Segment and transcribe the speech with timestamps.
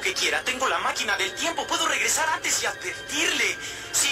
[0.00, 0.42] tiempo que quiera.
[0.44, 1.66] Tengo la máquina del tiempo.
[1.66, 3.56] Puedo regresar antes y advertirle.
[3.92, 4.08] Sí,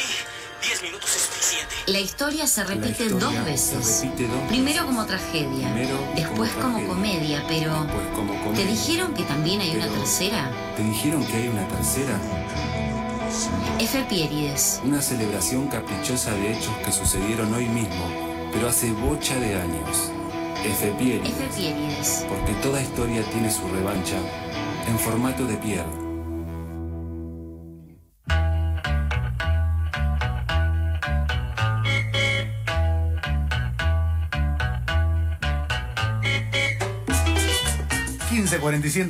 [0.62, 1.74] diez minutos es suficiente.
[1.86, 4.00] La historia se repite historia dos veces.
[4.02, 4.86] repite dos Primero veces.
[4.86, 8.66] como tragedia, Primero después como como, tragedia, comedia, pero después como ¿te comedia.
[8.66, 10.50] dijeron que también hay una Pero- tercera?
[10.76, 12.18] ¿Te dijeron que hay una tercera?
[13.78, 14.04] F.
[14.08, 14.80] Pierides.
[14.84, 20.10] Una celebración caprichosa de hechos que sucedieron hoy mismo, pero hace bocha de años.
[20.64, 20.90] F.
[20.98, 21.44] Pieri, F.
[21.54, 22.24] Pierides.
[22.28, 24.16] porque toda historia tiene su revancha
[24.88, 26.08] en formato de Pierre.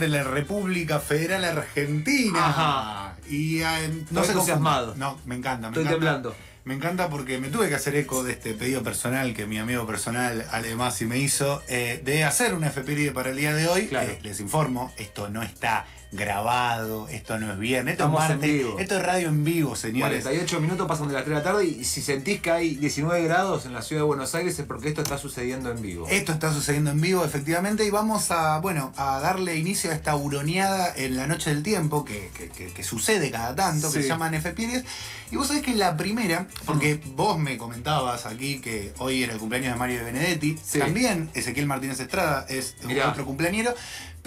[0.06, 2.48] en la República Federal Argentina.
[2.48, 3.16] Ajá.
[3.28, 4.94] Y eh, no sé entusiasmado.
[4.96, 5.94] No, me encanta, me Estoy encanta.
[5.94, 6.47] temblando.
[6.68, 9.86] Me encanta porque me tuve que hacer eco de este pedido personal que mi amigo
[9.86, 13.86] personal Alemasi me hizo eh, de hacer una FPRI para el día de hoy.
[13.86, 14.10] Claro.
[14.10, 18.36] Eh, les informo, esto no está grabado, esto no es viernes, esto Estamos es en
[18.38, 18.78] martes, vivo.
[18.78, 20.22] esto es radio en vivo, señores.
[20.24, 23.22] 48 minutos pasan de las 3 de la tarde y si sentís que hay 19
[23.24, 26.06] grados en la ciudad de Buenos Aires es porque esto está sucediendo en vivo.
[26.08, 30.16] Esto está sucediendo en vivo, efectivamente, y vamos a, bueno, a darle inicio a esta
[30.16, 34.08] huroneada en la noche del tiempo que, que- que- que sucede cada tanto, que se
[34.08, 34.84] llaman FPRs.
[35.30, 39.38] Y vos sabés que la primera, porque vos me comentabas aquí que hoy era el
[39.38, 40.78] cumpleaños de Mario de Benedetti, Sí.
[40.78, 43.10] también Ezequiel Martínez Estrada es Mirá.
[43.10, 43.74] otro cumpleañero,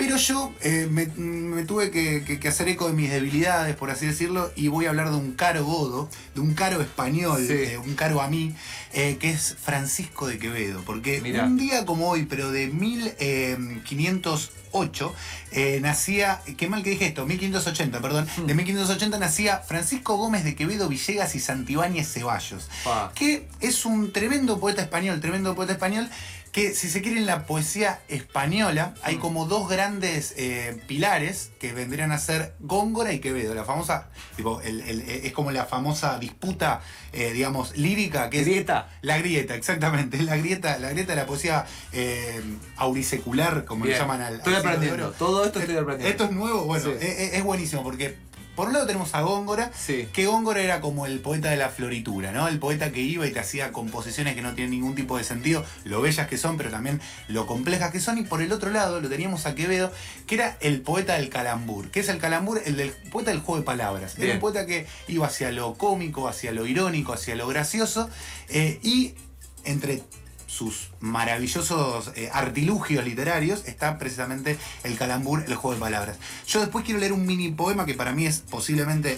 [0.06, 3.92] pero yo eh, me, me tuve que, que- que hacer eco de mis debilidades, por
[3.92, 7.54] así decirlo, y voy a hablar de un caro godo, de un caro español, Sí.
[7.54, 8.54] eh, un caro a mí,
[8.94, 11.46] eh, que es Francisco de Quevedo, porque Mirá.
[11.46, 15.14] un día como hoy, pero de 1508,
[15.52, 18.46] eh, nacía, qué mal que dije esto, 1580, perdón, Hmm.
[18.48, 22.70] de 1580 nacía Francisco Gómez de Quevedo Villegas y Santibáñez Ceballos,
[23.16, 26.10] que es un tremendo poeta español, tremendo poeta español,
[26.52, 29.20] que si se quiere en la poesía española hay Mm.
[29.20, 34.60] como dos grandes eh, pilares que vendrían a ser Góngora y Quevedo, la famosa, tipo,
[34.62, 36.82] el- el- es como la famosa disputa,
[37.14, 38.90] eh, digamos, lírica, que es Grieta.
[39.02, 40.18] la grieta, exactamente.
[40.18, 42.42] Es la grieta, la grieta de la poesía eh,
[42.78, 43.96] aurisecular, como Bien.
[43.96, 44.36] le llaman al.
[44.36, 45.12] Estoy al aprendiendo.
[45.12, 46.10] Todo esto estoy aprendiendo.
[46.10, 46.92] Esto es nuevo, bueno, Sí.
[47.00, 48.18] es, es- es buenísimo porque.
[48.56, 50.08] Por un lado tenemos a Góngora, Sí.
[50.14, 52.48] que Góngora era como el poeta de la floritura, ¿no?
[52.48, 55.66] El poeta que iba y te hacía composiciones que no tienen ningún tipo de sentido,
[55.86, 58.18] lo bellas que son, pero también lo complejas que son.
[58.18, 59.92] Y por el otro lado lo teníamos a Quevedo,
[60.28, 61.90] que era el poeta del calambur.
[61.92, 62.62] ¿Qué es el calambur?
[62.66, 64.18] El del poeta del juego de palabras.
[64.20, 68.10] Era un poeta que iba hacia lo cómico, hacia lo irónico, hacia lo gracioso.
[68.50, 69.16] eh, y
[69.64, 70.04] entre
[70.52, 76.18] sus maravillosos eh, artilugios literarios está precisamente el calambur, el juego de palabras.
[76.46, 79.18] Yo después quiero leer un mini poema que para mí es posiblemente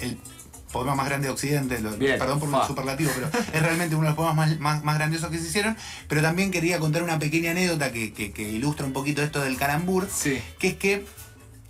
[0.00, 0.18] el
[0.72, 4.10] poema más grande de Occidente, lo- perdón por el superlativo, pero es realmente uno de
[4.10, 5.76] los poemas más, más, más grandiosos que se hicieron.
[6.08, 9.56] Pero también quería contar una pequeña anécdota que, que- que ilustra un poquito esto del
[9.56, 10.40] calambur, Sí.
[10.58, 11.04] que es que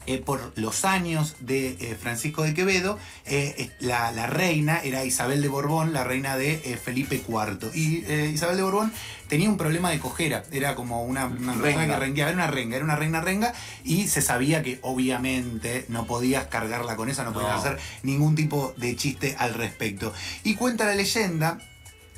[0.07, 5.43] eh, por los años de eh, Francisco de Quevedo, eh, la, la reina era Isabel
[5.43, 7.71] de Borbón, la reina de Felipe IV.
[7.75, 7.99] Y
[8.33, 8.93] Isabel de Borbón
[9.29, 11.87] tenía un problema de cojera, era como una, una Renga.
[11.87, 13.53] que rengueaba, era una renga, era una reina renga,
[13.85, 17.59] y se sabía que obviamente no podías cargarla con esa, no podías No.
[17.59, 20.13] hacer ningún tipo de chiste al respecto.
[20.45, 21.59] Y cuenta la leyenda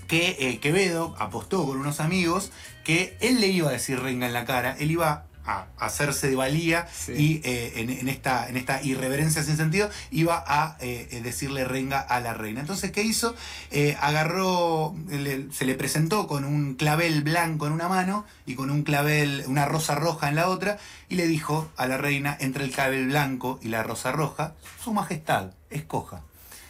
[0.08, 2.52] que Quevedo apostó con unos amigos
[2.84, 6.36] que él le iba a decir renga en la cara, él iba a hacerse de
[6.36, 7.12] valía Sí.
[7.12, 11.98] y eh, en, en esta, en esta irreverencia sin sentido iba a eh, decirle renga
[12.00, 12.60] a la reina.
[12.60, 13.34] Entonces, ¿qué hizo?
[13.70, 18.70] Eh, agarró, le- se le presentó con un clavel blanco en una mano y con
[18.70, 22.64] un clavel, una rosa roja en la otra y le dijo a la reina, entre
[22.64, 26.22] el clavel blanco y la rosa roja, su majestad, escoja.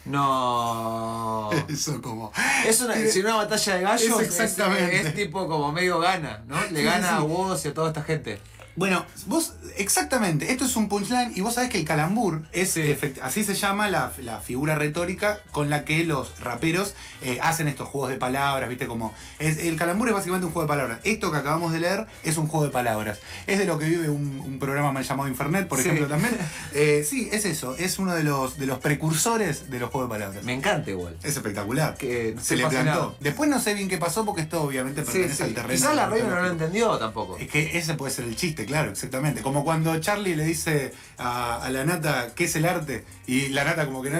[0.05, 1.49] No.
[1.69, 2.31] Eso como...
[2.67, 4.99] Es una, si una batalla de gallos Es exactamente.
[4.99, 6.55] es, es tipo como medio gana, ¿no?
[6.71, 7.13] Le Sí, gana sí.
[7.15, 8.39] a vos y a toda esta gente.
[8.75, 12.95] Bueno, vos, exactamente, esto es un punchline y vos sabés que el calambur es, Sí.
[13.21, 17.87] así se llama la, la figura retórica con la que los raperos eh, hacen estos
[17.87, 20.99] juegos de palabras, viste, como, es, el calambur es básicamente un juego de palabras.
[21.03, 23.19] Esto que acabamos de leer es un juego de palabras.
[23.45, 25.89] Es de lo que vive un, un programa mal llamado Infernet, por Sí.
[25.89, 26.35] ejemplo, también.
[26.75, 30.15] Eh, sí, es eso, es uno de los, de los precursores de los juegos de
[30.15, 30.43] palabras.
[30.43, 31.15] Me encanta igual.
[31.21, 31.95] Es espectacular.
[31.95, 33.15] Que se le plantó.
[33.19, 35.43] Después no sé bien qué pasó porque esto obviamente pertenece sí.
[35.43, 35.73] al terreno.
[35.75, 37.37] Quizás la reina no lo entendió tampoco.
[37.37, 39.41] Es que ese puede ser el chiste, claro, exactamente.
[39.41, 43.63] Como cuando Charlie le dice a, a la nata qué es el arte y la
[43.63, 44.19] nata como que no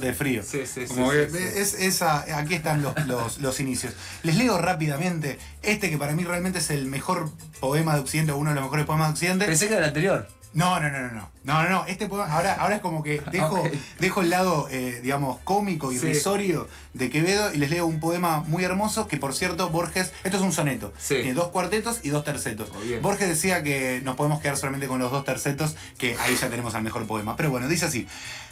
[0.00, 0.42] de frío.
[0.42, 1.58] Sí, sí, sí, Como sí, que sí.
[1.58, 3.92] Es, esa, aquí están los, los- los inicios.
[4.22, 8.38] Les leo rápidamente este que para mí realmente es el mejor poema de Occidente o
[8.38, 9.44] uno de los mejores poemas de Occidente.
[9.44, 10.26] Pensé que era el anterior.
[10.54, 11.30] No, no, no, no, no.
[11.44, 11.84] No, no, no.
[11.86, 13.62] Este poema, ahora, ahora es como que dejo,
[14.00, 16.06] dejo el lado, eh, digamos, cómico y Sí.
[16.06, 20.38] risorio de Quevedo y les leo un poema muy hermoso que, por cierto, Borges, esto
[20.38, 20.92] es un soneto.
[20.98, 21.16] Sí.
[21.16, 22.70] Tiene dos cuartetos y dos tercetos.
[23.02, 26.74] Borges decía que nos podemos quedar solamente con los dos tercetos, que ahí ya tenemos
[26.74, 27.36] al mejor poema.
[27.36, 28.06] Pero bueno, dice así.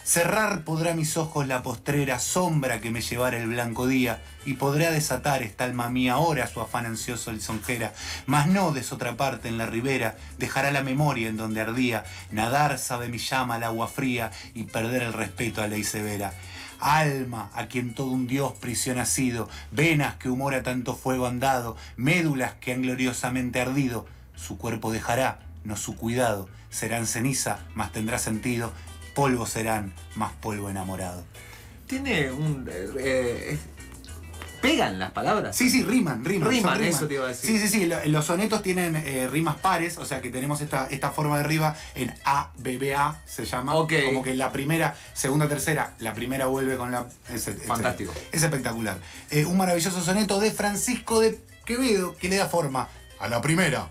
[0.04, 4.90] Cerrar podrá mis ojos la postrera sombra que me llevara el blanco día, y podrá
[4.90, 7.92] desatar esta alma mía ahora su afán ansioso lisonjera,
[8.26, 12.02] mas no de otra parte en la ribera, dejará la memoria en donde ardía,
[12.32, 16.32] nadar sabe mi llama al agua fría, y perder el respeto a ley severa.
[16.80, 21.26] Alma, a quien todo un dios prisión ha sido, venas que humor a tanto fuego
[21.26, 27.60] han dado, médulas que han gloriosamente ardido, su cuerpo dejará, no su cuidado, serán ceniza,
[27.74, 28.72] mas tendrá sentido,
[29.14, 31.24] polvo serán, más polvo enamorado.
[31.86, 32.68] Tiene un.
[32.68, 33.58] eh, eh,
[34.62, 35.54] pegan las palabras.
[35.54, 36.48] Sí, sí, riman, riman.
[36.48, 37.50] Riman, son eso te iba a decir.
[37.50, 40.86] Sí, sí, sí, lo- los sonetos tienen eh, rimas pares, o sea que tenemos esta,
[40.90, 43.74] esta forma de riba en A, B, B, A, se llama.
[43.74, 43.92] Ok.
[44.06, 47.06] Como que la primera, segunda, tercera, la primera vuelve con la...
[47.28, 48.14] Es, es- Fantástico.
[48.32, 48.96] Es espectacular.
[49.30, 52.88] Eh, un maravilloso soneto de Francisco de Quevedo que le da forma
[53.20, 53.90] a la primera,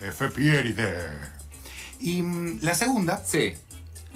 [0.00, 0.28] F.
[0.28, 0.94] Pieride.
[2.00, 3.54] Y mm, la segunda, Sí.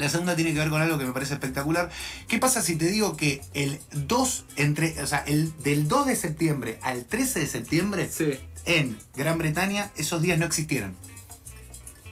[0.03, 1.89] La segunda tiene que ver con algo que me parece espectacular.
[2.29, 6.17] ¿Qué pasa si te digo que el 2 entre, o sea, el del 2 de
[6.17, 8.33] septiembre al 13 de septiembre Sí.
[8.67, 10.95] en Gran Bretaña esos días no existieran?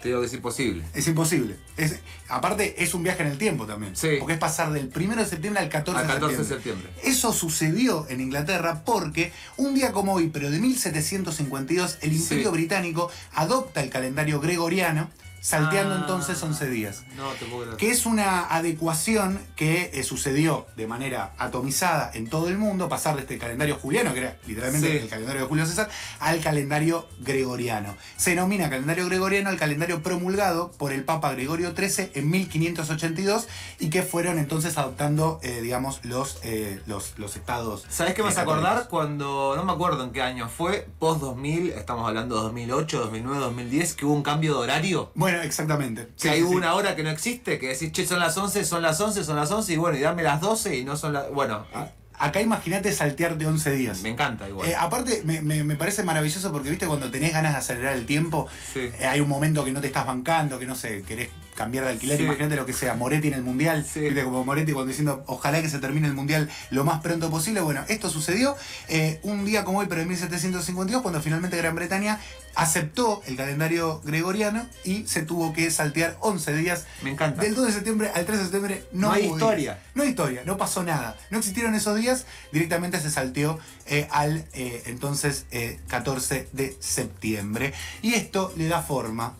[0.01, 0.83] Te digo que es imposible.
[0.95, 1.57] Es imposible.
[1.77, 1.99] Es,
[2.29, 4.09] aparte es un viaje en el tiempo también, Sí.
[4.19, 6.87] porque es pasar del 1 de septiembre al 14, Al 14 de de septiembre.
[6.89, 7.11] septiembre.
[7.13, 12.57] Eso sucedió en Inglaterra porque un día como hoy, pero de 1752, el Imperio Sí.
[12.57, 15.11] Británico adopta el calendario gregoriano,
[15.41, 15.99] salteando Ah.
[16.01, 17.05] entonces 11 días.
[17.17, 17.77] No te puedo creer.
[17.77, 23.17] que es una adecuación que eh, sucedió de manera atomizada en todo el mundo, pasar
[23.17, 24.97] de este calendario juliano, que era literalmente Sí.
[24.99, 25.89] el calendario de Julio César,
[26.21, 27.97] al calendario gregoriano.
[28.17, 33.49] Se denomina calendario gregoriano al calendario promulgado por el Papa Gregorio XIII en 1582
[33.79, 37.85] y que fueron entonces adoptando, eh, digamos, los, eh, los, los estados.
[37.89, 38.89] ¿Sabes qué vas a acordar?
[38.89, 43.41] Cuando, no me acuerdo en qué año fue, post 2000, estamos hablando de 2008, 2009,
[43.41, 45.11] 2010, que hubo un cambio de horario.
[45.15, 46.03] Bueno, exactamente.
[46.07, 46.55] Que Sí, hay sí, sí.
[46.55, 49.37] una hora que no existe, que decís, che, son las 11, son las 11, son
[49.37, 51.31] las 11, y bueno, y dame las 12 y no son las...
[51.31, 51.89] Bueno, ah,
[52.23, 54.03] Acá imagínate saltear de 11 días.
[54.03, 54.69] me encanta igual.
[54.69, 58.05] Eh, aparte, me, me- me parece maravilloso porque, viste, cuando tenés ganas de acelerar el
[58.05, 58.91] tiempo, Sí.
[58.99, 61.91] eh, hay un momento que no te estás bancando, que no sé, querés cambiar de
[61.91, 62.25] alquiler, Sí.
[62.25, 64.01] imagínate lo que sea, Moretti en el Mundial, Sí.
[64.25, 67.61] como Moretti cuando diciendo, ojalá que se termine el Mundial lo más pronto posible.
[67.61, 68.57] Bueno, esto sucedió
[68.89, 72.19] eh, un día como hoy, pero en 1752, cuando finalmente Gran Bretaña
[72.55, 76.87] aceptó el calendario gregoriano y se tuvo que saltear 11 días.
[77.03, 77.43] Me encanta.
[77.43, 79.57] Del 2 de septiembre al 3 de septiembre no, No hay historia.
[79.57, 79.79] días.
[79.95, 81.17] No hay historia, no pasó nada.
[81.31, 87.73] No existieron esos días, directamente se salteó eh, al eh, entonces eh, 14 de septiembre.
[88.03, 89.37] Y esto le da forma,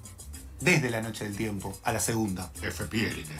[0.61, 2.51] desde la noche del tiempo, a la segunda.
[2.63, 2.85] F.
[2.87, 3.35] Pierine.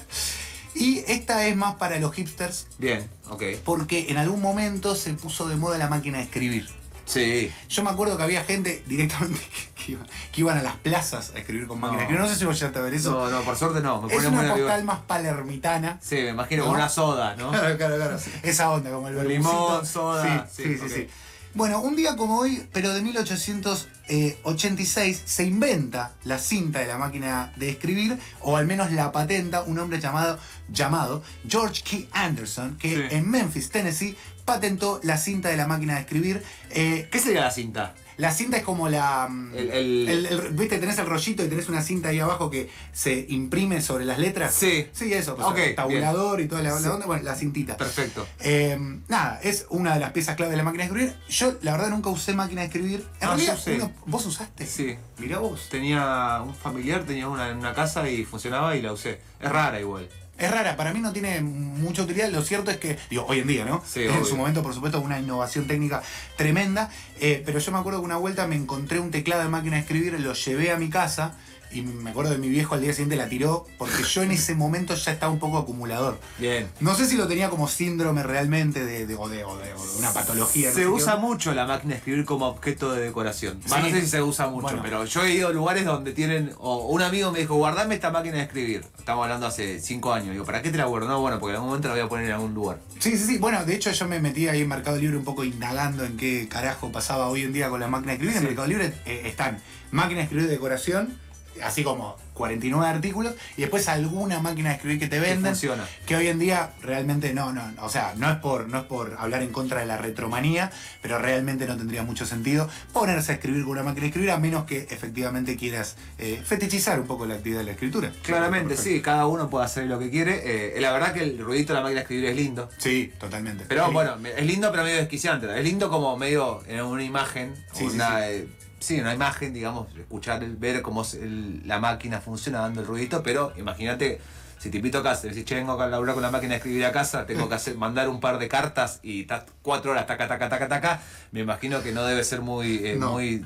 [0.75, 3.43] Y esta es más para los hipsters, Bien, ok.
[3.65, 6.69] porque en algún momento se puso de moda la máquina de escribir.
[7.07, 7.51] Sí.
[7.69, 9.41] Yo me acuerdo que había gente directamente
[9.75, 12.11] que, iba- que iban a las plazas a escribir con máquina de No.
[12.11, 12.23] escribir.
[12.23, 13.11] No sé si vos llegaste a ver eso.
[13.11, 15.99] No, no, por suerte no, me es una postal más palermitana.
[16.01, 16.69] Sí, me imagino ¿No?
[16.69, 17.51] con una soda, ¿no?
[17.51, 18.17] Claro, claro, claro.
[18.45, 21.09] Esa onda, como el limón, soda, Sí, sí, sí, sí.
[21.53, 27.53] Bueno, un día como hoy, pero de 1886, se inventa la cinta de la máquina
[27.57, 30.39] de escribir, o al menos la patenta, un hombre llamado,
[30.69, 33.17] llamado George Key Anderson, que Sí.
[33.17, 36.41] en Memphis, Tennessee, patentó la cinta de la máquina de escribir.
[36.71, 37.97] Eh, ¿Qué sería la cinta?
[38.21, 39.27] La cinta es como la.
[39.29, 40.79] mm, El- el- el- el- ¿Viste?
[40.79, 44.55] Tenés el rollito y tenés una cinta ahí abajo que se imprime sobre las letras.
[44.55, 44.87] Sí.
[44.93, 45.35] Sí, eso.
[45.37, 46.87] pues, Ok, tabulador y toda la, la Sí.
[46.89, 47.07] onda.
[47.07, 47.77] Bueno, la cintita.
[47.77, 48.27] Perfecto.
[48.41, 48.79] Eh,
[49.09, 51.17] nada, es una de las piezas clave de la máquina de escribir.
[51.29, 53.07] Yo, la verdad, nunca usé máquina de escribir.
[53.21, 54.67] En Ah, realidad, uno- ¿vos usaste?
[54.67, 54.97] Sí.
[55.19, 55.69] Mirá vos.
[55.71, 59.21] Tenía un familiar, tenía una en una casa y funcionaba y la usé.
[59.41, 60.09] Es rara igual.
[60.41, 62.31] Es rara, para mí no tiene mucha utilidad.
[62.31, 63.83] Lo cierto es que, digo, hoy en día, ¿no?
[63.87, 64.25] Sí, en obvio.
[64.25, 66.03] su momento, por supuesto, una innovación técnica
[66.37, 66.91] tremenda.
[67.21, 69.83] eh, pero yo me acuerdo que una vuelta me encontré un teclado de máquina de
[69.83, 71.35] escribir, lo llevé a mi casa.
[71.73, 74.55] Y me acuerdo de mi viejo al día siguiente la tiró, porque yo en ese
[74.55, 76.19] momento ya estaba un poco acumulador.
[76.39, 76.69] Bien.
[76.81, 79.83] No sé si lo tenía como síndrome realmente de, de- o, de, o de- o
[79.99, 80.69] una patología.
[80.71, 83.61] no Se sé usa mucho la máquina de escribir como objeto de decoración.
[83.69, 84.83] No sé si se usa mucho, Bueno.
[84.83, 86.53] pero yo he ido a lugares donde tienen.
[86.59, 88.85] O un amigo me dijo, guardame esta máquina de escribir.
[88.99, 90.33] Estamos hablando hace cinco años.
[90.33, 91.09] Digo, ¿para qué te la guardo?
[91.09, 92.81] No, bueno, porque en algún momento la voy a poner en algún lugar.
[92.99, 93.39] Sí, sí, sí.
[93.39, 96.49] Bueno, de hecho yo me metí ahí en Mercado Libre un poco indagando en qué
[96.49, 98.37] carajo pasaba hoy en día con la máquina de escribir.
[98.37, 98.47] En Sí.
[98.49, 99.59] Mercado Libre eh, están
[99.93, 101.19] máquina de escribir de decoración,
[101.63, 105.53] así como 49 artículos, y después alguna máquina de escribir que te venden.
[105.53, 105.87] funciona.
[106.07, 109.17] Que hoy en día realmente no, no, o sea, no es por, no es por
[109.19, 110.71] hablar en contra de la retromanía,
[111.03, 114.39] pero realmente no tendría mucho sentido ponerse a escribir con una máquina de escribir a
[114.39, 118.11] menos que efectivamente quieras eh, fetichizar un poco la actividad de la escritura.
[118.23, 118.91] Claramente, Perfecto.
[118.91, 120.77] sí, cada uno puede hacer lo que quiere.
[120.77, 122.71] Eh, la verdad que el ruidito de la máquina de escribir es lindo.
[122.79, 123.65] Sí, totalmente.
[123.69, 123.93] Pero Sí.
[123.93, 125.47] bueno, es lindo pero medio desquiciante.
[125.59, 128.25] Es lindo como medio en una imagen, Sí, sí, una, sí.
[128.29, 128.49] eh,
[128.81, 133.53] sí, una imagen, digamos, escuchar, el- ver cómo el- la máquina funcionando, el ruidito, pero
[133.57, 134.21] imagínate,
[134.59, 136.93] si te a casa decís, che, vengo a laburar con la máquina de escribir a
[136.93, 140.49] casa, tengo que hacer, mandar un par de cartas y estás cuatro horas, taca, taca,
[140.49, 141.01] taca, taca,
[141.33, 143.13] me imagino que no debe ser muy, eh, No.
[143.13, 143.45] muy,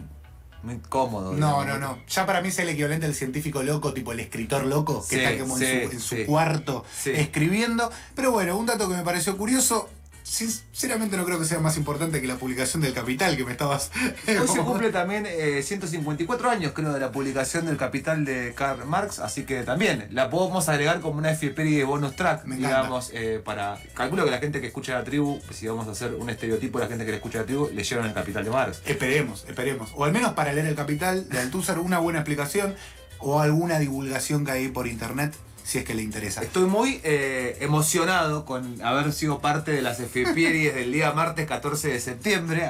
[0.64, 1.32] muy cómodo.
[1.34, 1.66] No, digamos.
[1.66, 1.98] no, no.
[2.08, 5.22] Ya para mí es el equivalente al científico loco, tipo el escritor loco, que Sí,
[5.22, 6.24] está como sí, en, su, en su sí.
[6.24, 7.90] cuarto escribiendo.
[8.16, 9.90] Pero bueno, un dato que me pareció curioso.
[10.24, 13.92] Sinceramente no creo que sea más importante que la publicación del Capital que me estabas...
[14.26, 18.86] Hoy se cumple también eh, 154 años, creo, de la publicación del Capital de Karl
[18.86, 23.10] Marx, así que también la podemos agregar como una FPRI de bonus track, Me digamos,
[23.12, 23.78] eh, para...
[23.92, 26.78] Calculo que la gente que escucha la tribu, pues, si vamos a hacer un estereotipo
[26.78, 28.80] de la gente que le escucha la tribu, leyeron el Capital de Marx.
[28.86, 29.92] Esperemos, esperemos.
[29.94, 32.74] O al menos para leer el Capital de Althusser una buena explicación
[33.18, 35.34] o alguna divulgación que hay por internet,
[35.64, 36.42] si es que le interesa.
[36.42, 41.88] Estoy muy eh, emocionado con haber sido parte de las FPRIs del día martes 14
[41.88, 42.62] de septiembre.